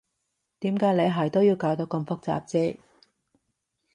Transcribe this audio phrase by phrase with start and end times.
[0.61, 2.79] 點解你係都要搞到咁複雜啫？